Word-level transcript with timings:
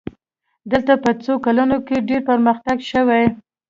دلته 0.71 0.93
په 1.03 1.11
څو 1.23 1.33
کلونو 1.45 1.77
کې 1.87 2.05
ډېر 2.09 2.21
پرمختګ 2.29 2.77
شوی. 2.91 3.23